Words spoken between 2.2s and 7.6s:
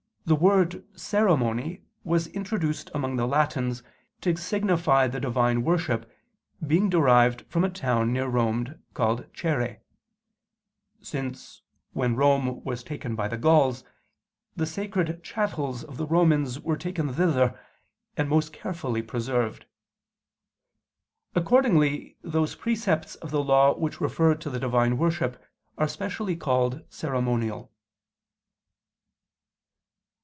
introduced among the Latins, to signify the Divine worship, being derived